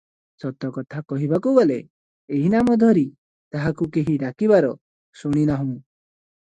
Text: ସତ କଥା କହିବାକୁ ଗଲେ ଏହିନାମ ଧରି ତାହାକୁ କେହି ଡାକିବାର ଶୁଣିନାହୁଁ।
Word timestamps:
ସତ 0.43 0.69
କଥା 0.77 1.01
କହିବାକୁ 1.13 1.53
ଗଲେ 1.59 1.77
ଏହିନାମ 2.39 2.79
ଧରି 2.85 3.05
ତାହାକୁ 3.57 3.91
କେହି 3.99 4.19
ଡାକିବାର 4.27 4.75
ଶୁଣିନାହୁଁ। 5.23 5.73